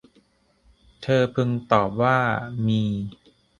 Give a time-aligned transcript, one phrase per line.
[1.01, 2.19] เธอพึงตอบว่า
[2.67, 2.83] มี